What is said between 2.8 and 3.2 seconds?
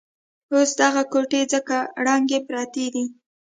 دي.